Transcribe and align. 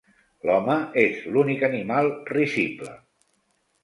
L'home 0.49 0.77
és 1.01 1.19
l'únic 1.35 1.65
animal 1.67 2.09
risible. 2.31 2.95